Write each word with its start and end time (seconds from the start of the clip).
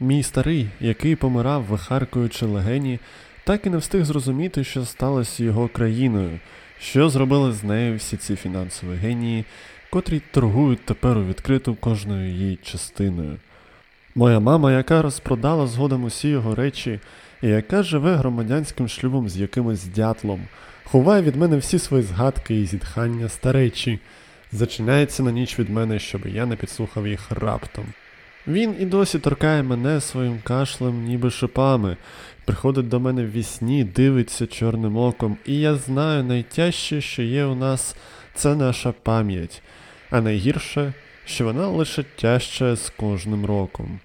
Мій 0.00 0.22
старий, 0.22 0.68
який 0.80 1.16
помирав, 1.16 1.62
вихаркуючи 1.62 2.46
легені, 2.46 2.98
так 3.44 3.66
і 3.66 3.70
не 3.70 3.76
встиг 3.76 4.04
зрозуміти, 4.04 4.64
що 4.64 4.84
сталося 4.84 5.44
його 5.44 5.68
країною, 5.68 6.38
що 6.80 7.08
зробили 7.08 7.52
з 7.52 7.64
нею 7.64 7.96
всі 7.96 8.16
ці 8.16 8.36
фінансові 8.36 8.96
генії, 8.96 9.44
котрі 9.90 10.22
торгують 10.30 10.84
тепер 10.84 11.18
у 11.18 11.26
відкриту 11.26 11.74
кожною 11.74 12.30
її 12.30 12.58
частиною. 12.62 13.36
Моя 14.14 14.40
мама, 14.40 14.72
яка 14.72 15.02
розпродала 15.02 15.66
згодом 15.66 16.04
усі 16.04 16.28
його 16.28 16.54
речі, 16.54 17.00
і 17.42 17.48
яка 17.48 17.82
живе 17.82 18.16
громадянським 18.16 18.88
шлюбом 18.88 19.28
з 19.28 19.36
якимось 19.36 19.84
дятлом, 19.84 20.40
ховає 20.84 21.22
від 21.22 21.36
мене 21.36 21.56
всі 21.56 21.78
свої 21.78 22.02
згадки 22.02 22.60
і 22.60 22.66
зітхання 22.66 23.28
старечі, 23.28 23.98
зачиняється 24.52 25.22
на 25.22 25.32
ніч 25.32 25.58
від 25.58 25.70
мене, 25.70 25.98
щоб 25.98 26.26
я 26.26 26.46
не 26.46 26.56
підслухав 26.56 27.06
їх 27.06 27.30
раптом. 27.30 27.84
Він 28.46 28.76
і 28.80 28.84
досі 28.84 29.18
торкає 29.18 29.62
мене 29.62 30.00
своїм 30.00 30.40
кашлем, 30.44 31.04
ніби 31.04 31.30
шипами, 31.30 31.96
приходить 32.44 32.88
до 32.88 33.00
мене 33.00 33.24
в 33.24 33.30
вісні, 33.30 33.84
дивиться 33.84 34.46
чорним 34.46 34.96
оком, 34.96 35.36
і 35.46 35.60
я 35.60 35.74
знаю 35.74 36.24
найтяжче, 36.24 37.00
що 37.00 37.22
є 37.22 37.44
у 37.44 37.54
нас, 37.54 37.96
це 38.34 38.54
наша 38.54 38.92
пам'ять, 39.02 39.62
а 40.10 40.20
найгірше, 40.20 40.92
що 41.24 41.44
вона 41.44 41.68
лише 41.68 42.02
тяжче 42.02 42.76
з 42.76 42.90
кожним 42.90 43.46
роком. 43.46 44.00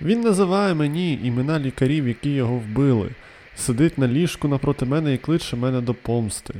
Він 0.00 0.20
називає 0.20 0.74
мені 0.74 1.20
імена 1.24 1.58
лікарів, 1.58 2.08
які 2.08 2.30
його 2.30 2.54
вбили, 2.54 3.10
сидить 3.56 3.98
на 3.98 4.08
ліжку 4.08 4.48
напроти 4.48 4.84
мене 4.84 5.14
і 5.14 5.18
кличе 5.18 5.56
мене 5.56 5.80
до 5.80 5.94
помсти. 5.94 6.54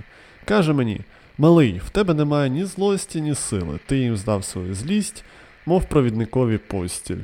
Каже 0.45 0.73
мені: 0.73 1.01
Малий, 1.39 1.81
в 1.87 1.91
тебе 1.91 2.15
немає 2.15 2.51
ні 2.51 2.65
злості, 2.65 3.21
ні 3.21 3.35
сили, 3.35 3.79
ти 3.87 3.99
їм 3.99 4.17
здав 4.17 4.45
свою 4.45 4.75
злість, 4.75 5.25
мов 5.67 5.85
провідникові 5.85 6.59
постіль. 6.59 7.23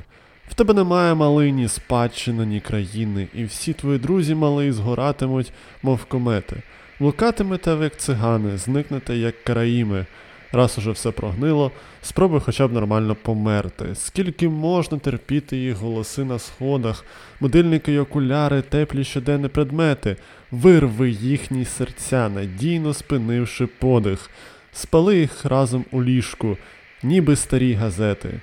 В 0.49 0.55
тебе 0.55 0.75
немає 0.75 1.15
малий 1.15 1.53
ні 1.53 1.69
спадщини, 1.69 2.47
ні 2.47 2.61
країни, 2.61 3.29
і 3.35 3.45
всі 3.45 3.73
твої 3.73 3.99
друзі 3.99 4.35
малий 4.35 4.73
згоратимуть, 4.73 5.53
мов 5.83 6.05
комети. 6.05 6.63
Блукатимете 7.01 7.75
ви, 7.75 7.85
як 7.85 7.97
цигани, 7.97 8.59
зникнете, 8.59 9.17
як 9.17 9.45
караїми. 9.45 10.07
Раз 10.53 10.79
уже 10.79 10.91
все 10.91 11.11
прогнило, 11.11 11.73
спробуй 12.03 12.41
хоча 12.41 12.69
б 12.69 12.73
нормально 12.73 13.17
померти. 13.23 13.95
Скільки 13.95 14.49
можна 14.49 14.99
терпіти 14.99 15.57
їх 15.57 15.77
голоси 15.77 16.25
на 16.25 16.39
сходах, 16.39 17.05
будильники 17.41 17.93
й 17.93 17.99
окуляри, 17.99 18.63
теплі 18.63 19.05
щоденні 19.05 19.49
предмети, 19.49 20.17
вирви 20.51 21.11
їхні 21.11 21.65
серця, 21.65 22.29
надійно 22.29 22.95
спинивши 22.95 23.67
подих, 23.67 24.31
спали 24.73 25.19
їх 25.19 25.45
разом 25.45 25.85
у 25.91 26.03
ліжку, 26.03 26.57
ніби 27.03 27.37
старі 27.37 27.73
газети. 27.73 28.41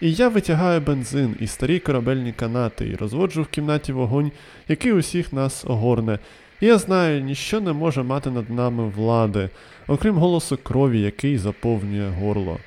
І 0.00 0.12
я 0.12 0.28
витягаю 0.28 0.80
бензин 0.80 1.36
і 1.40 1.46
старі 1.46 1.78
корабельні 1.78 2.32
канати, 2.32 2.88
і 2.88 2.96
розводжу 2.96 3.42
в 3.42 3.46
кімнаті 3.46 3.92
вогонь, 3.92 4.32
який 4.68 4.92
усіх 4.92 5.32
нас 5.32 5.64
огорне. 5.64 6.18
І 6.60 6.66
я 6.66 6.78
знаю, 6.78 7.20
ніщо 7.20 7.60
не 7.60 7.72
може 7.72 8.02
мати 8.02 8.30
над 8.30 8.50
нами 8.50 8.88
влади, 8.88 9.48
окрім 9.86 10.14
голосу 10.14 10.58
крові, 10.62 11.00
який 11.00 11.38
заповнює 11.38 12.08
горло. 12.08 12.58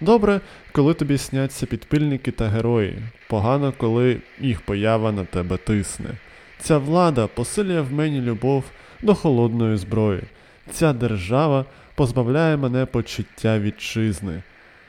Добре, 0.00 0.40
коли 0.72 0.94
тобі 0.94 1.18
сняться 1.18 1.66
підпильники 1.66 2.30
та 2.30 2.48
герої, 2.48 2.98
погано, 3.28 3.72
коли 3.76 4.16
їх 4.40 4.60
поява 4.60 5.12
на 5.12 5.24
тебе 5.24 5.56
тисне. 5.56 6.10
Ця 6.58 6.78
влада 6.78 7.26
посилює 7.26 7.80
в 7.80 7.92
мені 7.92 8.20
любов 8.20 8.64
до 9.02 9.14
холодної 9.14 9.76
зброї. 9.76 10.22
Ця 10.72 10.92
держава 10.92 11.64
позбавляє 12.00 12.56
мене 12.56 12.86
почуття 12.86 13.58
вітчизни. 13.58 14.42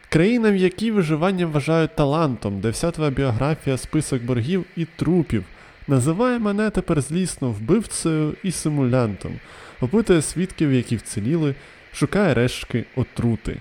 Країна, 0.10 0.52
в 0.52 0.56
якій 0.56 0.92
виживання 0.92 1.46
вважають 1.46 1.96
талантом, 1.96 2.60
де 2.60 2.70
вся 2.70 2.92
твоя 2.92 3.12
біографія, 3.12 3.78
список 3.78 4.24
боргів 4.24 4.66
і 4.76 4.86
трупів, 4.86 5.44
називає 5.88 6.40
мене 6.40 6.70
тепер 6.70 7.02
злісно 7.02 7.50
вбивцею 7.50 8.34
і 8.44 8.52
симулянтом, 8.52 9.40
опитує 9.82 10.22
свідків, 10.22 10.74
які 10.74 10.96
вціліли, 10.96 11.56
шукає 11.94 12.34
рештки 12.34 12.86
отрути. 12.96 13.58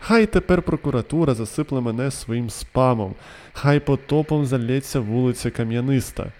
Хай 0.00 0.26
тепер 0.26 0.62
прокуратура 0.62 1.34
засипле 1.34 1.80
мене 1.80 2.10
своїм 2.10 2.50
спамом, 2.50 3.14
хай 3.52 3.80
потопом 3.80 4.46
залється 4.46 5.00
вулиця 5.00 5.50
кам'яниста. 5.50 6.32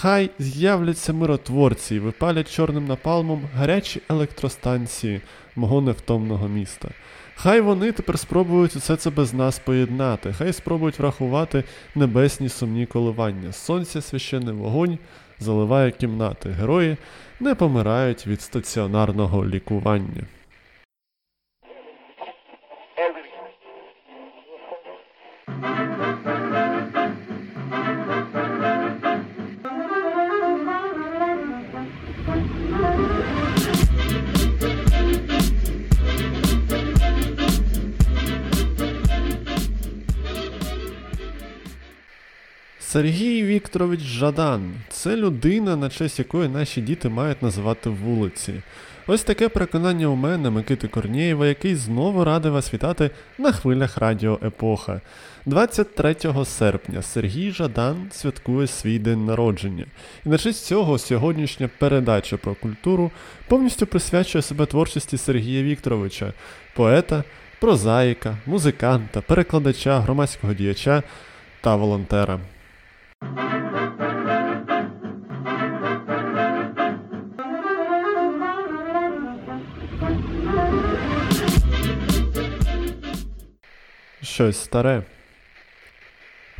Хай 0.00 0.30
з'являться 0.38 1.12
миротворці 1.12 1.94
і 1.94 1.98
випалять 1.98 2.52
чорним 2.54 2.86
напалмом 2.86 3.42
гарячі 3.56 4.02
електростанції 4.08 5.20
мого 5.56 5.80
невтомного 5.80 6.48
міста. 6.48 6.88
Хай 7.34 7.60
вони 7.60 7.92
тепер 7.92 8.18
спробують 8.18 8.76
усе 8.76 8.96
це 8.96 9.10
без 9.10 9.34
нас 9.34 9.58
поєднати, 9.58 10.32
хай 10.38 10.52
спробують 10.52 10.98
врахувати 10.98 11.64
небесні 11.94 12.48
сумні 12.48 12.86
коливання. 12.86 13.52
Сонце 13.52 14.02
священний 14.02 14.54
вогонь 14.54 14.98
заливає 15.40 15.90
кімнати. 15.90 16.50
Герої 16.50 16.96
не 17.40 17.54
помирають 17.54 18.26
від 18.26 18.42
стаціонарного 18.42 19.46
лікування. 19.46 20.22
Сергій 42.94 43.44
Вікторович 43.44 44.00
Жадан 44.00 44.72
це 44.88 45.16
людина, 45.16 45.76
на 45.76 45.90
честь 45.90 46.18
якої 46.18 46.48
наші 46.48 46.80
діти 46.80 47.08
мають 47.08 47.42
називати 47.42 47.90
вулиці. 47.90 48.54
Ось 49.06 49.22
таке 49.22 49.48
переконання 49.48 50.06
у 50.06 50.14
мене, 50.14 50.50
Микити 50.50 50.88
Корнієва, 50.88 51.46
який 51.46 51.74
знову 51.74 52.24
радий 52.24 52.52
вас 52.52 52.74
вітати 52.74 53.10
на 53.38 53.52
хвилях 53.52 53.98
Радіо 53.98 54.38
Епоха. 54.42 55.00
23 55.46 56.16
серпня 56.44 57.02
Сергій 57.02 57.50
Жадан 57.50 57.96
святкує 58.12 58.66
свій 58.66 58.98
день 58.98 59.24
народження. 59.24 59.86
І 60.26 60.28
на 60.28 60.38
честь 60.38 60.66
цього 60.66 60.98
сьогоднішня 60.98 61.70
передача 61.78 62.36
про 62.36 62.54
культуру 62.54 63.10
повністю 63.48 63.86
присвячує 63.86 64.42
себе 64.42 64.66
творчості 64.66 65.18
Сергія 65.18 65.62
Вікторовича, 65.62 66.32
поета, 66.74 67.24
прозаїка, 67.60 68.36
музиканта, 68.46 69.20
перекладача, 69.20 70.00
громадського 70.00 70.54
діяча 70.54 71.02
та 71.60 71.76
волонтера. 71.76 72.40
Щось 84.34 84.56
старе. 84.56 85.02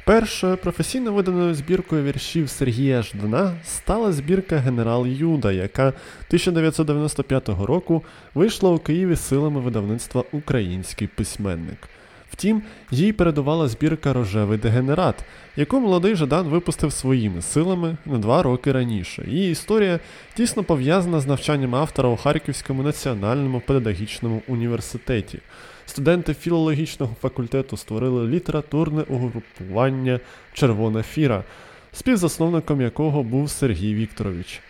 Першою 0.05 0.57
професійно 0.57 1.13
виданою 1.13 1.55
збіркою 1.55 2.05
віршів 2.05 2.51
Сергія 2.51 3.03
Ждана 3.03 3.53
стала 3.65 4.13
збірка 4.13 4.57
Генерал 4.57 5.07
Юда, 5.07 5.53
яка 5.53 5.87
1995 5.89 7.49
року 7.49 8.03
вийшла 8.35 8.71
у 8.71 8.79
Києві 8.79 9.17
силами 9.17 9.61
видавництва 9.61 10.25
Український 10.33 11.09
письменник. 11.09 11.79
Втім, 12.33 12.63
їй 12.91 13.13
передувала 13.13 13.69
збірка 13.69 14.13
Рожевий 14.13 14.59
дегенерат, 14.59 15.25
яку 15.57 15.81
молодий 15.81 16.15
Жадан 16.15 16.47
випустив 16.47 16.93
своїми 16.93 17.43
силами 17.43 17.97
на 18.07 18.19
два 18.19 18.43
роки 18.43 18.73
раніше. 18.73 19.25
Її 19.29 19.53
історія 19.53 20.01
тісно 20.35 20.65
пов'язана 20.65 21.21
з 21.21 21.27
навчанням 21.27 21.75
автора 21.75 22.09
у 22.09 22.17
Харківському 22.17 22.83
національному 22.83 23.61
педагогічному 23.61 24.43
університеті. 24.49 25.39
Студенти 25.87 26.35
філологічного 26.35 27.17
факультету 27.23 27.77
створили 27.77 28.29
літературне 28.29 29.03
угрупування 29.09 30.21
Червона 30.53 31.03
фіра, 31.03 31.45
співзасновником 31.93 32.81
якого 32.81 33.23
був 33.23 33.51
Сергій 33.51 33.95
Вікторович. 33.95 34.61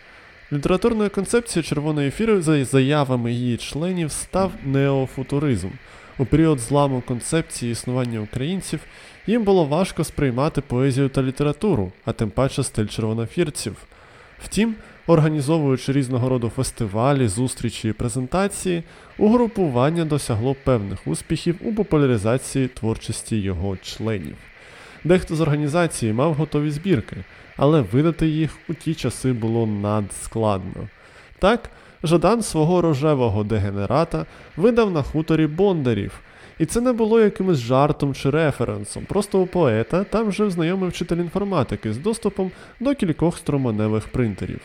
Літературною 0.53 1.09
концепцією 1.09 1.63
червоної 1.63 2.11
фіри 2.11 2.41
за 2.41 2.65
заявами 2.65 3.33
її 3.33 3.57
членів 3.57 4.11
став 4.11 4.51
неофутуризм. 4.65 5.69
У 6.17 6.25
період 6.25 6.59
зламу 6.59 7.03
концепції 7.07 7.71
існування 7.71 8.19
українців 8.19 8.79
їм 9.27 9.43
було 9.43 9.65
важко 9.65 10.03
сприймати 10.03 10.61
поезію 10.61 11.09
та 11.09 11.23
літературу, 11.23 11.91
а 12.05 12.11
тим 12.11 12.29
паче 12.29 12.63
стиль 12.63 12.85
червонофірців. 12.85 13.75
Втім, 14.43 14.75
організовуючи 15.07 15.91
різного 15.91 16.29
роду 16.29 16.51
фестивалі, 16.55 17.27
зустрічі 17.27 17.89
і 17.89 17.93
презентації, 17.93 18.83
угрупування 19.17 20.05
досягло 20.05 20.55
певних 20.63 21.07
успіхів 21.07 21.55
у 21.63 21.73
популяризації 21.73 22.67
творчості 22.67 23.37
його 23.37 23.77
членів. 23.77 24.35
Дехто 25.03 25.35
з 25.35 25.41
організації 25.41 26.13
мав 26.13 26.33
готові 26.33 26.71
збірки, 26.71 27.15
але 27.57 27.81
видати 27.81 28.27
їх 28.27 28.57
у 28.69 28.73
ті 28.73 28.93
часи 28.93 29.33
було 29.33 29.67
надскладно. 29.67 30.89
Так, 31.39 31.69
Жадан 32.03 32.41
свого 32.41 32.81
рожевого 32.81 33.43
дегенерата 33.43 34.25
видав 34.57 34.91
на 34.91 35.03
хуторі 35.03 35.47
Бондарів, 35.47 36.19
І 36.59 36.65
це 36.65 36.81
не 36.81 36.93
було 36.93 37.19
якимось 37.19 37.57
жартом 37.57 38.13
чи 38.13 38.29
референсом. 38.29 39.05
Просто 39.05 39.39
у 39.39 39.45
поета 39.45 40.03
там 40.03 40.31
жив 40.31 40.51
знайомий 40.51 40.89
вчитель 40.89 41.17
інформатики 41.17 41.93
з 41.93 41.97
доступом 41.97 42.51
до 42.79 42.95
кількох 42.95 43.37
строманевих 43.37 44.07
принтерів. 44.07 44.59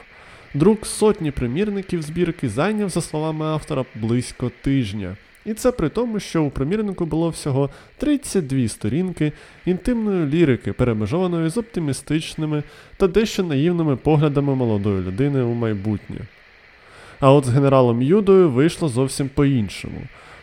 Друк 0.54 0.86
сотні 0.86 1.30
примірників 1.30 2.02
збірки 2.02 2.48
зайняв, 2.48 2.88
за 2.88 3.00
словами 3.00 3.46
автора, 3.46 3.84
близько 3.94 4.50
тижня. 4.62 5.16
І 5.46 5.54
це 5.54 5.72
при 5.72 5.88
тому, 5.88 6.20
що 6.20 6.42
у 6.42 6.50
примірнику 6.50 7.06
було 7.06 7.28
всього 7.28 7.70
32 7.96 8.68
сторінки 8.68 9.32
інтимної 9.66 10.26
лірики, 10.26 10.72
перемежованої 10.72 11.50
з 11.50 11.56
оптимістичними 11.56 12.62
та 12.96 13.06
дещо 13.06 13.42
наївними 13.42 13.96
поглядами 13.96 14.54
молодої 14.54 15.02
людини 15.02 15.42
у 15.42 15.54
майбутнє. 15.54 16.18
А 17.20 17.32
от 17.32 17.44
з 17.44 17.48
генералом 17.48 18.02
Юдою 18.02 18.50
вийшло 18.50 18.88
зовсім 18.88 19.28
по-іншому. 19.28 20.02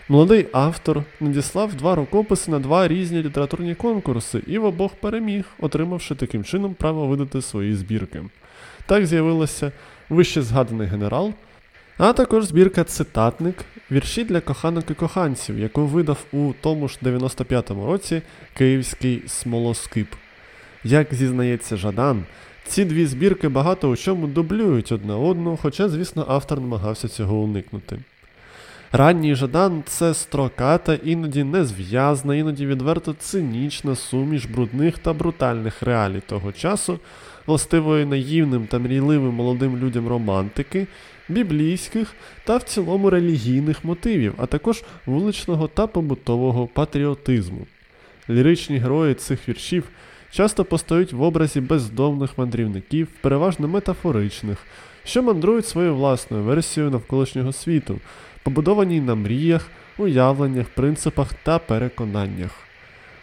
Молодий 0.09 0.47
автор 0.51 1.03
надіслав 1.19 1.75
два 1.75 1.95
рукописи 1.95 2.51
на 2.51 2.59
два 2.59 2.87
різні 2.87 3.23
літературні 3.23 3.75
конкурси 3.75 4.41
і 4.47 4.57
в 4.57 4.65
обох 4.65 4.95
переміг, 4.95 5.45
отримавши 5.59 6.15
таким 6.15 6.43
чином 6.43 6.73
право 6.73 7.07
видати 7.07 7.41
свої 7.41 7.75
збірки. 7.75 8.21
Так 8.85 9.05
з'явилося 9.05 9.71
вище 10.09 10.41
згаданий 10.41 10.87
генерал, 10.87 11.33
а 11.97 12.13
також 12.13 12.45
збірка 12.45 12.83
Цитатник, 12.83 13.55
вірші 13.91 14.23
для 14.23 14.41
коханок 14.41 14.91
і 14.91 14.93
коханців, 14.93 15.59
яку 15.59 15.85
видав 15.85 16.25
у 16.33 16.53
тому 16.61 16.87
ж 16.87 16.97
95-му 17.03 17.85
році 17.85 18.21
київський 18.53 19.23
смолоскип. 19.27 20.07
Як 20.83 21.13
зізнається 21.13 21.77
Жадан, 21.77 22.25
ці 22.67 22.85
дві 22.85 23.05
збірки 23.05 23.49
багато 23.49 23.89
у 23.89 23.95
чому 23.95 24.27
дублюють 24.27 24.91
одне 24.91 25.13
одну, 25.13 25.57
хоча, 25.61 25.89
звісно, 25.89 26.25
автор 26.29 26.61
намагався 26.61 27.07
цього 27.07 27.35
уникнути. 27.35 27.99
Ранній 28.91 29.35
Жадан 29.35 29.83
це 29.85 30.13
строката, 30.13 30.93
іноді 30.93 31.43
незв'язна, 31.43 32.35
іноді 32.35 32.65
відверто 32.65 33.13
цинічна 33.13 33.95
суміш 33.95 34.45
брудних 34.45 34.97
та 34.97 35.13
брутальних 35.13 35.83
реалій 35.83 36.21
того 36.27 36.51
часу, 36.51 36.99
властивої 37.47 38.05
наївним 38.05 38.67
та 38.67 38.79
мрійливим 38.79 39.33
молодим 39.33 39.77
людям 39.77 40.07
романтики, 40.07 40.87
біблійських 41.29 42.13
та 42.43 42.57
в 42.57 42.63
цілому 42.63 43.09
релігійних 43.09 43.85
мотивів, 43.85 44.33
а 44.37 44.45
також 44.45 44.83
вуличного 45.05 45.67
та 45.67 45.87
побутового 45.87 46.67
патріотизму. 46.67 47.67
Ліричні 48.29 48.77
герої 48.77 49.13
цих 49.13 49.49
віршів 49.49 49.83
часто 50.31 50.65
постають 50.65 51.13
в 51.13 51.21
образі 51.21 51.61
бездомних 51.61 52.37
мандрівників, 52.37 53.07
переважно 53.21 53.67
метафоричних, 53.67 54.57
що 55.03 55.23
мандрують 55.23 55.67
своєю 55.67 55.95
власною 55.95 56.43
версією 56.43 56.91
навколишнього 56.91 57.53
світу, 57.53 57.99
побудованій 58.47 59.01
на 59.01 59.15
мріях, 59.15 59.67
уявленнях, 59.97 60.67
принципах 60.69 61.33
та 61.33 61.59
переконаннях. 61.59 62.51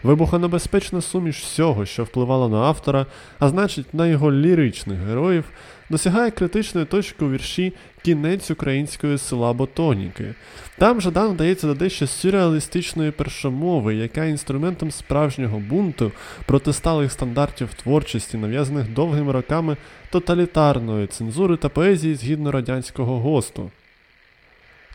Вибухонебезпечна 0.03 1.01
суміш 1.01 1.41
всього, 1.41 1.87
що 1.87 2.05
впливало 2.05 2.49
на 2.49 2.57
автора, 2.57 3.07
а 3.39 3.49
значить 3.49 3.95
на 3.95 4.07
його 4.07 4.33
ліричних 4.33 4.99
героїв, 4.99 5.45
досягає 5.91 6.31
критичної 6.31 6.87
точки 6.87 7.25
у 7.25 7.31
вірші 7.31 7.73
Кінець 8.03 8.51
української 8.51 9.19
села 9.19 9.53
Ботоніки. 9.53 10.35
Там 10.79 11.01
Жадан 11.01 11.33
вдається 11.33 11.67
до 11.67 11.75
дещо 11.75 12.07
сюрреалістичної 12.07 13.11
першомови, 13.11 13.95
яка 13.95 14.25
інструментом 14.25 14.91
справжнього 14.91 15.59
бунту 15.59 16.13
проти 16.47 16.73
сталих 16.73 17.13
стандартів 17.13 17.75
творчості, 17.75 18.37
нав'язаних 18.37 18.93
довгими 18.93 19.33
роками 19.33 19.77
тоталітарної 20.11 21.07
цензури 21.07 21.57
та 21.57 21.69
поезії 21.69 22.15
згідно 22.15 22.53
радянського 22.53 23.21
госту. 23.21 23.71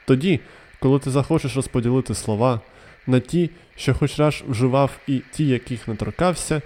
Тоді, 0.10 0.40
коли 0.80 1.00
ти 1.00 1.12
захочеш 1.12 1.56
розподілити 1.56 2.16
слова 2.16 2.62
на 3.08 3.20
ті, 3.20 3.50
що 3.76 3.94
хоч 3.94 4.20
раз 4.20 4.44
вживав, 4.48 4.92
і 5.08 5.22
ті, 5.32 5.48
яких 5.48 5.88
не 5.88 5.96
торкався, 5.96 6.62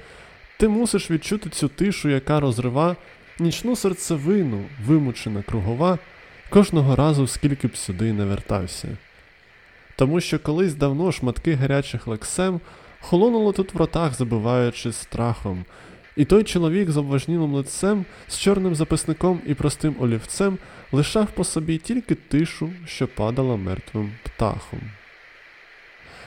ти 0.57 0.68
мусиш 0.68 1.12
відчути 1.12 1.50
цю 1.50 1.68
тишу, 1.68 2.10
яка 2.10 2.40
розрива 2.40 2.95
нічну 3.40 3.75
серцевину, 3.75 4.63
вимучена 4.86 5.42
кругова, 5.42 6.00
кожного 6.50 6.95
разу, 6.95 7.28
скільки 7.28 7.68
б 7.68 7.78
сюди 7.78 8.13
не 8.13 8.25
вертався. 8.25 8.88
Тому 9.96 10.22
що 10.22 10.39
колись 10.39 10.74
давно 10.74 11.12
шматки 11.12 11.54
гарячих 11.54 12.07
лексем 12.07 12.62
холонули 13.00 13.54
тут 13.54 13.74
в 13.74 13.78
ротах, 13.78 14.13
забиваючи 14.13 14.92
страхом, 14.92 15.66
і 16.18 16.25
той 16.25 16.44
чоловік 16.44 16.92
з 16.92 16.98
обважнілим 16.98 17.54
лицем, 17.54 18.06
з 18.27 18.39
чорним 18.39 18.75
записником 18.75 19.42
і 19.45 19.54
простим 19.54 19.95
олівцем 20.00 20.57
лишав 20.92 21.27
по 21.27 21.44
собі 21.44 21.77
тільки 21.77 22.15
тишу, 22.15 22.69
що 22.86 23.07
падала 23.07 23.56
мертвим 23.56 24.12
птахом. 24.24 24.80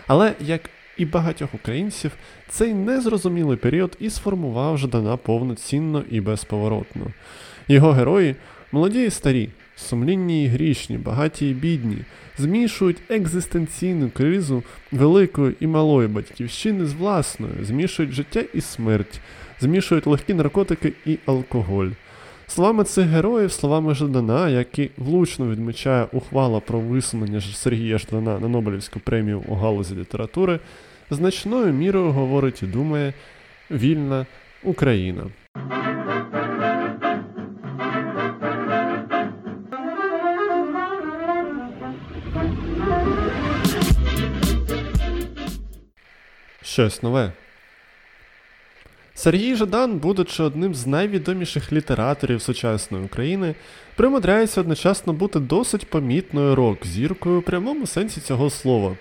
Але, 0.07 0.35
як 0.41 0.71
і 0.97 1.05
багатьох 1.05 1.55
українців, 1.55 2.13
цей 2.49 2.75
незрозумілий 2.75 3.57
період 3.57 3.97
і 4.01 4.11
сформував 4.11 4.79
Жадана 4.79 5.17
повноцінно 5.17 6.05
і 6.11 6.21
безповоротно. 6.21 7.07
Його 7.69 7.93
герої 7.93 8.37
молоді 8.73 9.05
і 9.05 9.11
старі, 9.11 9.49
сумлінні 9.77 10.45
і 10.45 10.49
грішні, 10.49 10.99
багаті 10.99 11.51
і 11.51 11.55
бідні, 11.55 11.99
змішують 12.39 13.03
екзистенційну 13.09 14.11
кризу 14.11 14.63
великої 14.93 15.55
і 15.61 15.67
малої 15.67 16.09
батьківщини 16.09 16.87
з 16.87 16.93
власною, 16.93 17.65
змішують 17.65 18.13
життя 18.13 18.45
і 18.55 18.61
смерть, 18.61 19.21
змішують 19.61 20.07
легкі 20.07 20.35
наркотики 20.35 20.93
і 21.07 21.19
алкоголь. 21.27 21.89
Словами 22.49 22.85
цих 22.85 23.07
героїв, 23.07 23.53
словами 23.53 23.95
Жадана, 23.95 24.49
які 24.49 24.91
влучно 24.97 25.51
відмічає 25.51 26.07
ухвала 26.13 26.61
про 26.61 26.81
висунення 26.81 27.41
Сергія 27.41 27.99
Ждана 27.99 28.39
на 28.39 28.49
Нобелівську 28.49 29.01
премію 29.01 29.43
у 29.49 29.55
галузі 29.55 29.95
літератури, 29.95 30.61
значною 31.11 31.73
мірою 31.73 32.11
говорить 32.13 32.63
і 32.63 32.67
думає 32.67 33.15
вільна 33.71 34.27
Україна. 34.63 35.23
Щось 46.63 47.03
нове. 47.03 47.33
Сергій 49.19 49.55
Жадан, 49.55 49.99
будучи 49.99 50.43
одним 50.43 50.75
з 50.75 50.87
найвідоміших 50.87 51.73
літераторів 51.73 52.43
сучасної 52.43 53.05
України, 53.05 53.55
примудряється 53.95 54.61
одночасно 54.61 55.13
бути 55.13 55.41
досить 55.41 55.91
помітною 55.91 56.55
рок-зіркою 56.55 57.39
у 57.39 57.43
прямому 57.43 57.87
сенсі 57.87 58.21
цього 58.21 58.51
слова. 58.51 58.97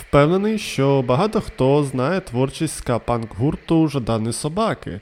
Впевнений, 0.00 0.58
що 0.58 1.02
багато 1.02 1.40
хто 1.40 1.84
знає 1.84 2.20
творчість 2.20 2.84
ска-панк 2.84 3.28
гурту 3.36 3.88
Жадани 3.88 4.32
Собаки. 4.32 5.00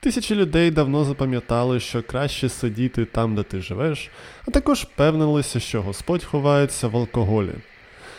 Тисячі 0.00 0.34
людей 0.34 0.70
давно 0.70 1.04
запам'ятали, 1.04 1.80
що 1.80 2.02
краще 2.02 2.48
сидіти 2.48 3.04
там, 3.04 3.34
де 3.34 3.42
ти 3.42 3.60
живеш, 3.60 4.10
а 4.48 4.50
також 4.50 4.78
впевнилися, 4.78 5.60
що 5.60 5.82
Господь 5.82 6.24
ховається 6.24 6.88
в 6.88 6.96
алкоголі. 6.96 7.52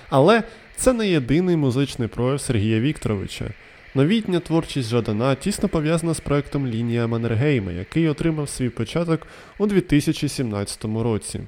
Але 0.10 0.44
це 0.76 0.94
не 0.94 1.10
єдиний 1.10 1.56
музичний 1.56 2.08
прояв 2.08 2.42
Сергія 2.42 2.80
Вікторовича. 2.80 3.46
Новітня 3.98 4.40
творчість 4.40 4.90
Жадана 4.90 5.36
тісно 5.36 5.70
пов'язана 5.70 6.14
з 6.14 6.20
проектом 6.20 6.68
Лінія 6.68 7.08
Маннергейма, 7.08 7.72
який 7.72 8.08
отримав 8.08 8.50
свій 8.50 8.70
початок 8.70 9.28
у 9.58 9.68
2017 9.68 10.86
році. 10.86 11.42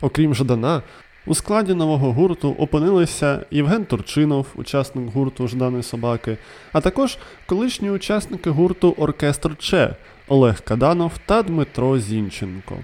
Окрім 0.00 0.34
Жадана, 0.34 0.82
у 1.26 1.34
складі 1.34 1.74
нового 1.74 2.12
гурту 2.12 2.56
опинилися 2.58 3.44
Євген 3.50 3.84
Турчинов, 3.84 4.46
учасник 4.54 5.12
гурту 5.12 5.48
Ждани 5.48 5.82
Собаки, 5.82 6.36
а 6.72 6.80
також 6.80 7.18
колишні 7.46 7.90
учасники 7.90 8.50
гурту 8.50 8.94
Оркестр 8.98 9.56
Че 9.58 9.96
Олег 10.28 10.60
Каданов 10.64 11.12
та 11.26 11.42
Дмитро 11.42 11.98
Зінченко. 11.98 12.76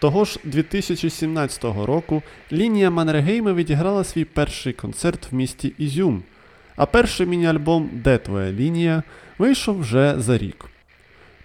Того 0.00 0.24
ж 0.24 0.38
2017 0.44 1.64
року 1.64 2.22
лінія 2.52 2.90
Маннергейма 2.90 3.52
відіграла 3.52 4.04
свій 4.04 4.24
перший 4.24 4.72
концерт 4.72 5.32
в 5.32 5.34
місті 5.34 5.72
Ізюм 5.78 6.22
а 6.78 6.86
перший 6.86 7.26
міні-альбом 7.26 7.90
Де 7.92 8.18
твоя 8.18 8.52
лінія 8.52 9.02
вийшов 9.38 9.80
вже 9.80 10.14
за 10.18 10.38
рік. 10.38 10.64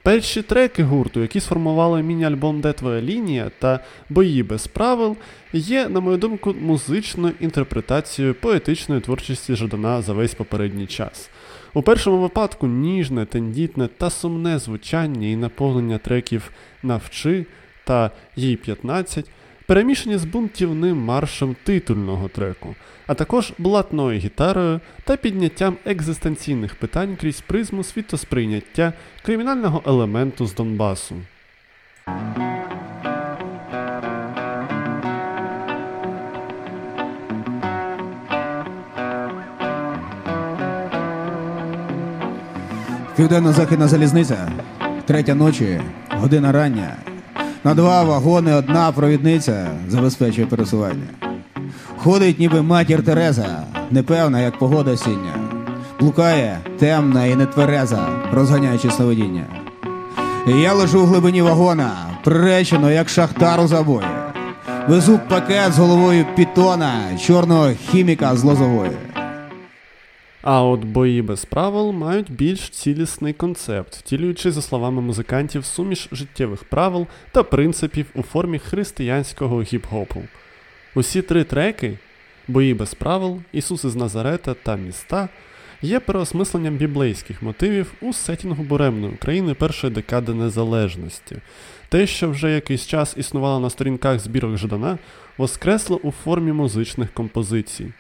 Перші 0.04 0.42
треки 0.42 0.84
гурту, 0.84 1.22
які 1.22 1.40
сформували 1.40 2.04
міні-альбом 2.04 2.62
Де 2.62 2.74
твоя 2.74 3.02
лінія 3.02 3.52
та 3.60 3.80
Бої 4.10 4.44
без 4.44 4.68
правил, 4.68 5.18
є, 5.54 5.90
на 5.90 6.00
мою 6.00 6.18
думку, 6.18 6.56
музичною 6.62 7.34
інтерпретацією 7.40 8.36
поетичної 8.36 9.02
творчості 9.02 9.56
Жадана 9.56 10.02
за 10.02 10.14
весь 10.14 10.34
попередній 10.34 10.88
час. 10.88 11.30
У 11.74 11.82
першому 11.82 12.22
випадку 12.22 12.68
ніжне, 12.68 13.26
тендітне 13.26 13.88
та 13.88 14.10
сумне 14.10 14.60
звучання 14.60 15.28
і 15.28 15.36
наповнення 15.36 15.98
треків 15.98 16.52
Навчи 16.84 17.46
та 17.84 18.12
їй 18.36 18.56
15 18.56 19.30
перемішані 19.66 20.18
з 20.18 20.26
бунтівним 20.26 20.98
маршем 20.98 21.56
титульного 21.64 22.28
треку, 22.28 22.76
а 23.08 23.14
також 23.14 23.54
блатною 23.58 24.20
гітарою 24.20 24.80
та 25.04 25.18
підняттям 25.18 25.78
екзистенційних 25.86 26.76
питань 26.76 27.18
крізь 27.22 27.42
призму 27.42 27.84
світосприйняття 27.84 28.94
кримінального 29.26 29.84
елементу 29.86 30.46
з 30.46 30.56
Донбасу. 30.56 31.16
Південно-західна 43.16 43.88
залізниця, 43.88 44.52
третя 45.06 45.36
ночі, 45.36 45.82
година 46.10 46.52
рання. 46.52 47.03
На 47.66 47.74
два 47.74 48.04
вагони 48.04 48.54
одна 48.54 48.92
провідниця 48.92 49.68
забезпечує 49.90 50.48
пересування. 50.48 51.08
Ходить, 51.98 52.40
ніби 52.40 52.62
матір 52.62 53.04
Тереза, 53.04 53.64
непевна, 53.92 54.42
як 54.42 54.60
погода 54.60 54.92
осіння. 54.92 55.34
Блукає, 56.00 56.60
темна 56.80 57.26
і 57.26 57.36
нетвереза, 57.36 58.08
розганяючи 58.34 58.92
сновидіння. 58.92 59.46
І 60.48 60.52
я 60.52 60.74
лежу 60.74 61.04
в 61.04 61.06
глибині 61.06 61.42
вагона, 61.42 61.92
приречено, 62.24 62.92
як 62.92 63.10
шахтар 63.10 63.60
у 63.60 63.68
забої. 63.68 64.08
Везу 64.88 65.20
пакет 65.30 65.74
з 65.74 65.78
головою 65.78 66.26
пітона, 66.36 67.18
чорного 67.28 67.70
хіміка 67.92 68.36
з 68.36 68.44
лозової. 68.44 68.92
А 70.44 70.64
от 70.64 70.84
бої 70.84 71.22
без 71.22 71.46
правил 71.46 71.92
мають 71.92 72.32
більш 72.32 72.70
цілісний 72.70 73.34
концепт, 73.34 73.96
втілюючи, 73.96 74.52
за 74.52 74.62
словами 74.62 75.02
музикантів, 75.02 75.66
суміш 75.66 76.08
життєвих 76.12 76.64
правил 76.64 77.08
та 77.32 77.44
принципів 77.44 78.06
у 78.16 78.22
формі 78.22 78.60
християнського 78.60 79.62
гіп-хопу. 79.62 80.22
Усі 80.96 81.22
три 81.22 81.44
треки 81.44 81.98
Бої 82.48 82.74
без 82.74 82.94
правил, 82.94 83.42
Ісус 83.54 83.84
із 83.84 83.96
Назарета 83.96 84.56
та 84.64 84.76
Міста 84.76 85.30
є 85.82 86.00
переосмисленням 86.00 86.76
біблейських 86.76 87.42
мотивів 87.42 87.94
у 88.02 88.14
сетінгу 88.14 88.64
буремної 88.64 89.14
України 89.14 89.54
першої 89.54 89.94
декади 89.94 90.34
незалежності. 90.34 91.38
Те, 91.90 92.08
що 92.08 92.30
вже 92.30 92.52
якийсь 92.52 92.88
час 92.88 93.14
існувало 93.18 93.60
на 93.60 93.70
сторінках 93.70 94.20
збірок 94.20 94.58
Ждана, 94.58 94.98
воскресло 95.38 96.00
у 96.04 96.12
формі 96.12 96.52
музичних 96.52 97.14
композицій. 97.14 97.92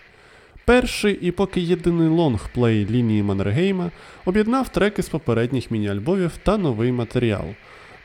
Перший 0.65 1.13
і 1.21 1.31
поки 1.31 1.61
єдиний 1.61 2.07
лонгплей 2.07 2.85
лінії 2.89 3.23
Маннергейма 3.23 3.91
об'єднав 4.25 4.69
треки 4.69 5.03
з 5.03 5.09
попередніх 5.09 5.71
міні-альбомів 5.71 6.31
та 6.43 6.57
новий 6.57 6.91
матеріал. 6.91 7.45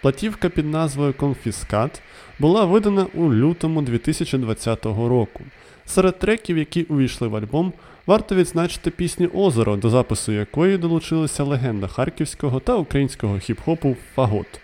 Платівка 0.02 0.48
під 0.48 0.66
назвою 0.66 1.12
Конфіскат 1.12 2.02
була 2.38 2.64
видана 2.64 3.06
у 3.14 3.32
лютому 3.32 3.82
2020 3.82 4.84
року. 4.84 5.40
Серед 5.86 6.18
треків, 6.18 6.58
які 6.58 6.82
увійшли 6.82 7.28
в 7.28 7.36
альбом, 7.36 7.72
варто 8.06 8.34
відзначити 8.34 8.90
пісню 8.90 9.30
Озеро, 9.34 9.76
до 9.76 9.90
запису 9.90 10.32
якої 10.32 10.78
долучилася 10.78 11.44
легенда 11.44 11.86
харківського 11.86 12.60
та 12.60 12.74
українського 12.74 13.34
хіп-хопу 13.34 13.96
Фагот. 14.14 14.60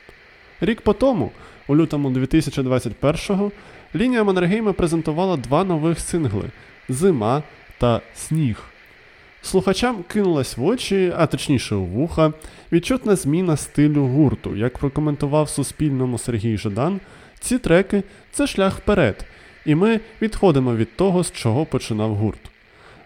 Рік 0.61 0.81
по 0.81 0.93
тому, 0.93 1.31
у 1.69 1.77
лютому 1.77 2.11
2021-го, 2.11 3.53
лінія 3.95 4.25
Маннергейма 4.25 4.73
презентувала 4.73 5.37
два 5.37 5.65
нових 5.65 6.01
сингли 6.01 6.45
Зима 6.89 7.43
та 7.85 8.01
Сніг. 8.15 8.63
Слухачам 9.43 10.03
кинулась 10.09 10.57
в 10.57 10.65
очі, 10.65 11.13
а 11.17 11.27
точніше 11.27 11.75
у 11.75 11.85
вуха, 11.85 12.33
відчутна 12.73 13.17
зміна 13.17 13.57
стилю 13.57 14.07
гурту. 14.07 14.57
Як 14.57 14.79
прокоментував 14.79 15.49
Суспільному 15.49 16.19
Сергій 16.19 16.57
Жадан, 16.57 17.01
ці 17.41 17.59
треки 17.59 18.03
це 18.33 18.47
шлях 18.47 18.79
вперед, 18.79 19.27
і 19.67 19.75
ми 19.75 20.01
відходимо 20.23 20.77
від 20.77 20.97
того, 20.97 21.25
з 21.25 21.33
чого 21.33 21.67
починав 21.67 22.15
гурт. 22.15 22.41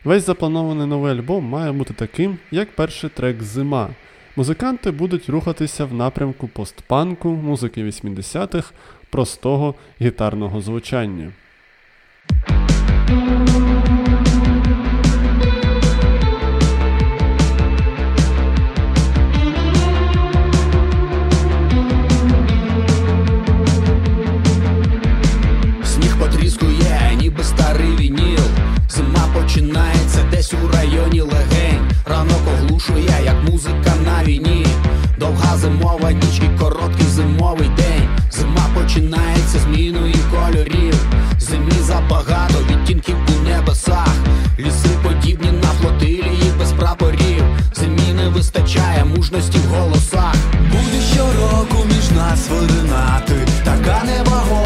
Весь 0.04 0.26
запланований 0.26 0.86
новий 0.86 1.12
альбом 1.12 1.44
має 1.44 1.72
бути 1.72 1.94
таким, 1.94 2.38
як 2.50 2.70
перший 2.70 3.10
трек 3.10 3.42
Зима. 3.42 3.88
Музиканти 4.36 4.90
будуть 4.90 5.28
рухатися 5.28 5.84
в 5.84 5.94
напрямку 5.94 6.48
постпанку, 6.48 7.28
музики 7.28 7.84
80-х, 7.84 8.72
простого 9.10 9.74
гітарного 10.00 10.60
звучання. 10.60 11.32
Десь 30.50 30.58
у 30.64 30.76
районі 30.76 31.20
легень. 31.20 31.90
Ранок 32.06 32.42
оглушує, 32.54 33.20
як 33.24 33.36
музика 33.50 33.92
на 34.04 34.24
війні. 34.24 34.66
Довга 35.18 35.56
зимова 35.56 36.12
ніч 36.12 36.40
і 36.42 36.58
короткий 36.58 37.06
зимовий 37.06 37.68
день. 37.68 38.08
Зима 38.30 38.66
починається 38.74 39.58
зміною 39.58 40.14
кольорів. 40.30 40.94
Зимі 41.38 41.72
забагато 41.80 42.58
відтінків 42.70 43.16
у 43.28 43.48
небесах. 43.48 44.14
Ліси 44.58 44.88
подібні 45.02 45.52
на 45.52 45.68
флотилії 45.68 46.52
без 46.58 46.72
прапорів. 46.72 47.44
Зимі 47.74 48.12
не 48.16 48.28
вистачає 48.28 49.04
мужності 49.04 49.58
в 49.58 49.74
голосах. 49.74 50.34
Буде 50.70 51.00
щороку 51.12 51.84
між 51.84 52.10
нас 52.10 52.48
виринати, 52.48 53.34
така 53.64 54.02
невагома, 54.04 54.57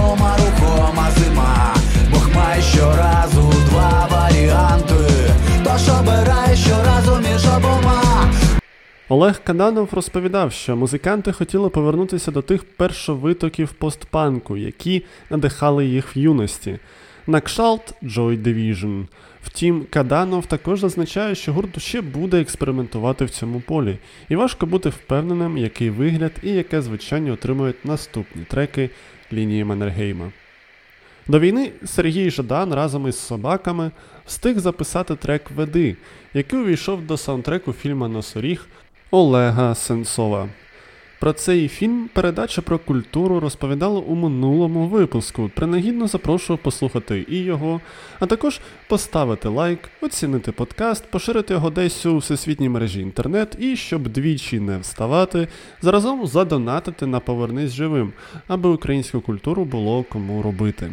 Олег 9.12 9.40
Кананов 9.44 9.88
розповідав, 9.92 10.52
що 10.52 10.76
музиканти 10.76 11.32
хотіли 11.32 11.68
повернутися 11.68 12.30
до 12.30 12.42
тих 12.42 12.64
першовитоків 12.64 13.72
постпанку, 13.72 14.56
які 14.56 15.02
надихали 15.30 15.86
їх 15.86 16.16
в 16.16 16.18
юності. 16.18 16.78
На 17.26 17.40
кшталт 17.40 17.94
Joy 18.02 18.42
Division. 18.42 19.06
Втім, 19.42 19.86
Каданов 19.90 20.46
також 20.46 20.80
зазначає, 20.80 21.34
що 21.34 21.52
гурт 21.52 21.82
ще 21.82 22.00
буде 22.00 22.40
експериментувати 22.40 23.24
в 23.24 23.30
цьому 23.30 23.60
полі, 23.60 23.98
і 24.28 24.36
важко 24.36 24.66
бути 24.66 24.88
впевненим, 24.88 25.58
який 25.58 25.90
вигляд 25.90 26.32
і 26.42 26.50
яке 26.50 26.82
звучання 26.82 27.32
отримують 27.32 27.84
наступні 27.84 28.44
треки 28.44 28.90
лінії 29.32 29.64
Маннергейма. 29.64 30.32
До 31.28 31.40
війни 31.40 31.72
Сергій 31.84 32.30
Жадан 32.30 32.74
разом 32.74 33.08
із 33.08 33.18
собаками 33.18 33.90
встиг 34.26 34.58
записати 34.58 35.16
трек 35.16 35.50
Веди, 35.50 35.96
який 36.34 36.58
увійшов 36.58 37.06
до 37.06 37.16
саундтреку 37.16 37.72
фільму 37.72 38.08
Носоріг 38.08 38.66
Олега 39.14 39.74
Сенцова. 39.74 40.48
Про 41.20 41.32
цей 41.32 41.68
фільм 41.68 42.10
передача 42.12 42.62
про 42.62 42.78
культуру 42.78 43.40
розповідала 43.40 44.00
у 44.00 44.14
минулому 44.14 44.86
випуску. 44.86 45.50
Принагідно 45.54 46.06
запрошую 46.06 46.58
послухати 46.58 47.26
і 47.28 47.36
його, 47.36 47.80
а 48.20 48.26
також 48.26 48.60
поставити 48.88 49.48
лайк, 49.48 49.78
оцінити 50.00 50.52
подкаст, 50.52 51.10
поширити 51.10 51.54
його 51.54 51.70
десь 51.70 52.06
у 52.06 52.16
всесвітній 52.16 52.68
мережі 52.68 53.00
інтернет 53.00 53.56
і, 53.58 53.76
щоб 53.76 54.08
двічі 54.08 54.60
не 54.60 54.78
вставати, 54.78 55.48
заразом 55.82 56.26
задонатити 56.26 57.06
на 57.06 57.20
Повернись 57.20 57.72
живим, 57.72 58.12
аби 58.48 58.68
українську 58.68 59.20
культуру 59.20 59.64
було 59.64 60.04
кому 60.10 60.42
робити. 60.42 60.90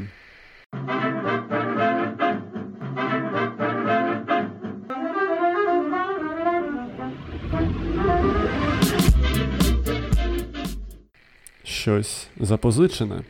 Щось 11.80 12.28
запозичене. 12.40 13.22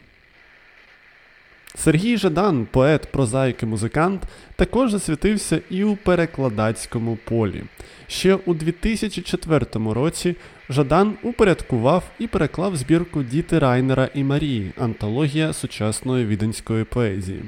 Сергій 1.75 2.17
Жадан, 2.17 2.67
поет, 2.71 3.11
прозаїк 3.11 3.63
і 3.63 3.65
музикант, 3.65 4.21
також 4.55 4.91
засвітився 4.91 5.59
і 5.69 5.83
у 5.83 5.95
перекладацькому 5.95 7.17
полі. 7.23 7.63
Ще 8.07 8.35
у 8.35 8.53
2004 8.53 9.65
році 9.73 10.35
Жадан 10.69 11.13
упорядкував 11.23 12.03
і 12.19 12.27
переклав 12.27 12.75
збірку 12.75 13.23
Діти 13.23 13.59
Райнера 13.59 14.09
і 14.13 14.23
Марії, 14.23 14.71
антологія 14.77 15.53
сучасної 15.53 16.25
віденської 16.25 16.83
поезії. 16.83 17.41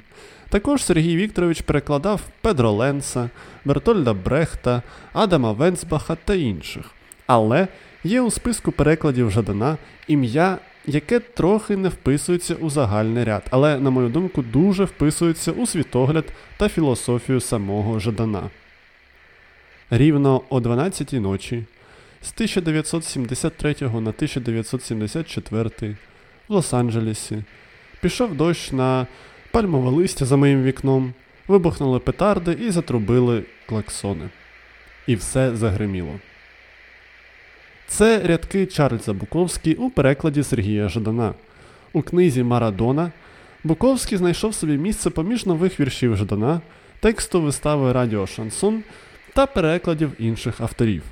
Також 0.49 0.83
Сергій 0.83 1.15
Вікторович 1.15 1.61
перекладав 1.61 2.21
Педро 2.41 2.71
Ленса, 2.71 3.29
Бертольда 3.65 4.13
Брехта, 4.13 4.81
Адама 5.13 5.51
Венцбаха 5.51 6.17
та 6.25 6.33
інших. 6.33 6.91
Але 7.27 7.67
є 8.03 8.21
у 8.21 8.31
списку 8.31 8.71
перекладів 8.71 9.31
Жадана 9.31 9.77
ім'я 10.07 10.57
яке 10.85 11.19
трохи 11.19 11.77
не 11.77 11.89
вписується 11.89 12.55
у 12.55 12.69
загальний 12.69 13.23
ряд, 13.23 13.43
але, 13.49 13.79
на 13.79 13.89
мою 13.89 14.09
думку, 14.09 14.41
дуже 14.41 14.83
вписується 14.83 15.51
у 15.51 15.67
світогляд 15.67 16.25
та 16.57 16.69
філософію 16.69 17.39
самого 17.39 17.99
Жадана. 17.99 18.49
Рівно 19.89 20.41
о 20.49 20.59
12 20.59 21.13
ночі 21.13 21.63
з 22.21 22.33
1973 22.33 23.75
на 23.81 23.87
1974 23.87 25.95
в 26.47 26.53
Лос-Анджелесі 26.53 27.43
пішов 28.01 28.35
дощ 28.35 28.71
на 28.71 29.07
пальмове 29.51 29.89
листя 29.89 30.25
за 30.25 30.37
моїм 30.37 30.63
вікном, 30.63 31.13
вибухнули 31.47 31.99
петарди 31.99 32.51
і 32.51 32.71
затрубили 32.71 33.43
клаксони. 33.65 34.29
І 35.07 35.15
все 35.15 35.55
загриміло. 35.55 36.19
Це 37.91 38.21
рядки 38.27 38.65
Чарльза 38.65 39.13
Буковський 39.13 39.75
у 39.75 39.89
перекладі 39.89 40.43
Сергія 40.43 40.89
Жадана. 40.89 41.33
У 41.93 42.01
книзі 42.01 42.43
Марадона 42.43 43.11
Буковський 43.63 44.17
знайшов 44.17 44.53
собі 44.53 44.77
місце 44.77 45.09
поміж 45.09 45.45
нових 45.45 45.79
віршів 45.79 46.15
Жадана, 46.15 46.61
тексту 46.99 47.41
вистави 47.41 47.91
Радіо 47.91 48.27
Шансон 48.27 48.83
та 49.33 49.45
перекладів 49.45 50.11
інших 50.19 50.61
авторів. 50.61 51.03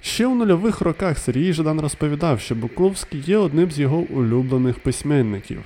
Ще 0.00 0.26
у 0.26 0.34
нульових 0.34 0.80
роках 0.80 1.18
Сергій 1.18 1.52
Жадан 1.52 1.80
розповідав, 1.80 2.40
що 2.40 2.54
Буковський 2.54 3.20
є 3.26 3.36
одним 3.36 3.70
з 3.70 3.78
його 3.78 3.98
улюблених 3.98 4.78
письменників. 4.78 5.62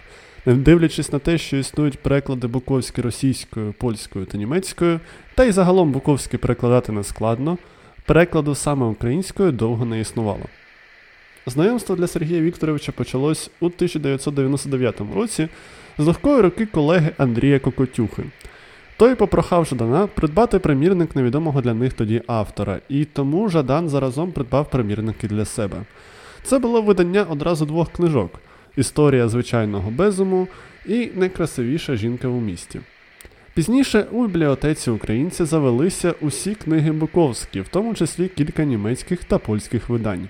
Не 0.47 0.55
дивлячись 0.55 1.13
на 1.13 1.19
те, 1.19 1.39
що 1.39 1.57
існують 1.57 1.99
переклади 1.99 2.47
Буковські 2.47 3.03
російською, 3.03 3.73
польською 3.73 4.25
та 4.25 4.39
німецькою, 4.39 5.01
та 5.35 5.45
й 5.45 5.53
загалом 5.53 5.93
Буковський 5.93 6.39
перекладати 6.39 6.93
не 6.93 7.05
складно, 7.05 7.59
перекладу 8.11 8.55
саме 8.55 8.87
українською 8.87 9.53
довго 9.53 9.85
не 9.85 10.01
існувало. 10.01 10.45
Знайомство 11.47 11.97
для 11.97 12.07
Сергія 12.07 12.41
Вікторовича 12.41 12.93
почалось 12.93 13.51
у 13.61 13.67
1999 13.67 15.01
році 15.15 15.49
з 15.99 16.07
легкої 16.07 16.41
руки 16.41 16.67
колеги 16.67 17.11
Андрія 17.19 17.59
Кокотюхи. 17.59 18.23
Той 18.97 19.15
попрохав 19.15 19.65
Жадана 19.65 20.07
придбати 20.07 20.59
примірник 20.59 21.17
невідомого 21.17 21.61
для 21.61 21.75
них 21.75 21.93
тоді 21.93 22.23
автора, 22.27 22.81
і 22.89 23.05
тому 23.05 23.49
Жадан 23.49 23.89
заразом 23.89 24.33
придбав 24.33 24.71
примірники 24.71 25.29
для 25.29 25.45
себе. 25.45 25.77
Це 26.43 26.59
було 26.59 26.83
видання 26.83 27.23
одразу 27.23 27.67
двох 27.67 27.93
книжок: 27.93 28.31
Історія 28.77 29.29
звичайного 29.29 29.91
безуму 29.91 30.49
і 30.87 31.11
Найкрасивіша 31.15 31.97
жінка 31.97 32.29
у 32.29 32.41
місті. 32.41 32.81
Пізніше 33.55 34.07
у 34.13 34.27
бібліотеці 34.27 34.91
українці 34.91 35.45
завелися 35.45 36.15
усі 36.21 36.55
книги 36.55 36.93
Буковські, 36.93 37.61
в 37.61 37.69
тому 37.69 37.95
числі 37.95 38.29
кілька 38.29 38.65
німецьких 38.65 39.25
та 39.25 39.39
польських 39.39 39.89
видань. 39.89 40.29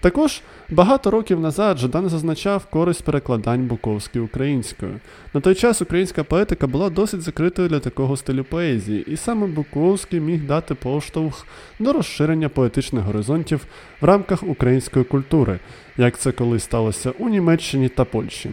Також 0.00 0.40
багато 0.68 1.10
років 1.10 1.40
назад 1.40 1.78
Жадан 1.78 2.08
зазначав 2.08 2.66
користь 2.66 3.04
перекладань 3.04 3.66
Буковської 3.66 4.24
українською. 4.24 5.00
На 5.34 5.40
той 5.40 5.54
час 5.54 5.82
українська 5.82 6.24
поетика 6.24 6.66
була 6.66 6.90
досить 6.90 7.22
закритою 7.22 7.68
для 7.68 7.80
такого 7.80 8.16
стилю 8.16 8.44
поезії, 8.44 9.04
і 9.06 9.16
саме 9.16 9.46
Буковський 9.46 10.20
міг 10.20 10.46
дати 10.46 10.74
поштовх 10.74 11.46
до 11.78 11.92
розширення 11.92 12.48
поетичних 12.48 13.04
горизонтів 13.04 13.66
в 14.00 14.04
рамках 14.04 14.42
української 14.42 15.04
культури, 15.04 15.58
як 15.96 16.18
це 16.18 16.32
колись 16.32 16.64
сталося 16.64 17.10
у 17.18 17.28
Німеччині 17.28 17.88
та 17.88 18.04
Польщі. 18.04 18.50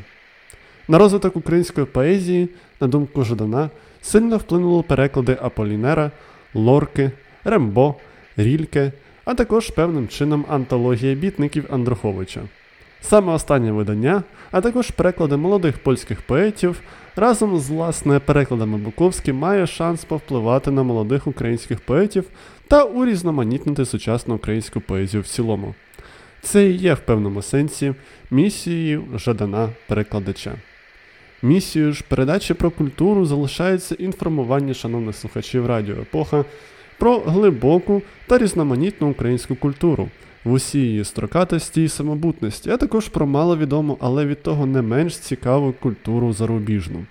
На 0.88 0.98
розвиток 0.98 1.36
української 1.36 1.86
поезії, 1.86 2.50
на 2.82 2.88
думку 2.88 3.24
Жадана, 3.24 3.70
сильно 4.02 4.38
вплинули 4.38 4.84
переклади 4.84 5.38
Аполінера, 5.42 6.12
Лорки, 6.54 7.12
Рембо, 7.44 7.96
Рільке 8.38 8.92
а 9.26 9.34
також 9.34 9.70
певним 9.70 10.08
чином 10.08 10.46
антологія 10.50 11.16
бітників 11.16 11.66
Андруховича. 11.72 12.42
Саме 13.02 13.34
останнє 13.34 13.72
видання, 13.72 14.24
а 14.52 14.62
також 14.62 14.92
переклади 14.92 15.38
молодих 15.38 15.78
польських 15.78 16.22
поетів, 16.22 16.82
разом 17.16 17.60
з 17.60 17.70
власне 17.70 18.20
перекладами 18.20 18.78
Буковські 18.78 19.34
має 19.34 19.68
шанс 19.68 20.06
повпливати 20.06 20.72
на 20.72 20.84
молодих 20.84 21.28
українських 21.28 21.80
поетів 21.80 22.26
та 22.68 22.84
урізноманітнити 22.84 23.86
сучасну 23.86 24.36
українську 24.36 24.82
поезію 24.82 25.24
в 25.24 25.28
цілому. 25.28 25.76
Це 26.42 26.70
і 26.70 26.74
є 26.74 26.94
в 26.94 27.00
певному 27.00 27.42
сенсі 27.42 27.94
місією 28.32 29.04
Жадана 29.16 29.70
перекладача. 29.88 30.52
Місією 31.42 31.94
ж 31.94 32.04
передачі 32.08 32.54
про 32.54 32.72
культуру 32.72 33.26
залишається 33.26 33.96
інформування 33.96 34.74
шановних 34.74 35.16
слухачів 35.16 35.66
Радіо 35.66 35.96
Епоха 35.96 36.46
про 36.98 37.20
глибоку 37.20 38.02
та 38.28 38.38
різноманітну 38.38 39.10
українську 39.10 39.56
культуру 39.56 40.10
в 40.44 40.52
усій 40.52 40.80
її 40.80 41.04
строкатості 41.04 41.84
і 41.84 41.90
самобутності, 41.90 42.70
а 42.70 42.78
також 42.78 43.08
про 43.08 43.26
маловідому, 43.26 43.98
але 44.02 44.26
від 44.26 44.44
того 44.44 44.66
не 44.66 44.82
менш 44.82 45.18
цікаву 45.18 45.74
культуру 45.74 46.34
зарубіжну. 46.34 47.06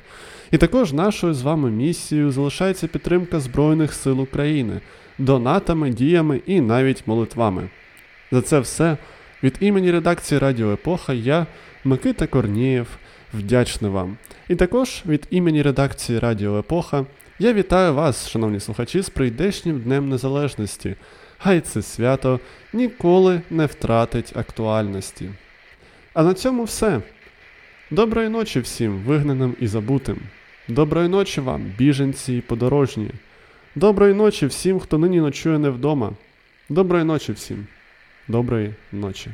І 0.50 0.58
також 0.58 0.92
нашою 0.92 1.34
з 1.34 1.42
вами 1.42 1.70
місією 1.70 2.30
залишається 2.30 2.86
підтримка 2.86 3.40
Збройних 3.40 3.92
сил 3.94 4.20
України, 4.20 4.80
донатами, 5.18 5.90
діями 5.90 6.40
і 6.46 6.60
навіть 6.60 7.06
молитвами. 7.06 7.68
За 8.32 8.42
це 8.42 8.60
все 8.60 8.96
від 9.42 9.56
імені 9.60 9.90
редакції 9.90 10.38
Радіо 10.38 10.72
Епоха 10.72 11.12
я, 11.12 11.46
Микита 11.84 12.26
Корнієв, 12.26 12.86
вдячний 13.34 13.90
вам. 13.90 14.16
І 14.48 14.54
також 14.54 15.02
від 15.06 15.26
імені 15.30 15.62
редакції 15.62 16.18
Радіо 16.18 16.58
Епоха 16.58 17.06
я 17.38 17.52
вітаю 17.52 17.94
вас, 17.94 18.28
шановні 18.28 18.60
слухачі, 18.60 19.02
з 19.02 19.08
прийдешнім 19.08 19.80
Днем 19.80 20.08
Незалежності. 20.08 20.96
Хай 21.38 21.60
це 21.60 21.82
свято 21.82 22.40
ніколи 22.72 23.40
не 23.50 23.66
втратить 23.66 24.36
актуальності. 24.36 25.30
А 26.14 26.22
на 26.22 26.34
цьому 26.34 26.64
все. 26.64 27.00
Доброї 27.90 28.28
ночі 28.28 28.60
всім, 28.60 28.98
вигнаним 28.98 29.56
і 29.60 29.66
забутим. 29.66 30.18
Доброї 30.68 31.08
ночі 31.08 31.40
вам, 31.40 31.72
біженці 31.78 32.34
і 32.34 32.40
подорожні. 32.40 33.10
Доброї 33.74 34.14
ночі 34.14 34.46
всім, 34.46 34.80
хто 34.80 34.98
нині 34.98 35.20
ночує 35.20 35.58
не 35.58 35.70
вдома. 35.70 36.12
Доброї 36.68 37.04
ночі 37.04 37.32
всім. 37.32 37.66
Доброї 38.28 38.74
ночі. 38.92 39.30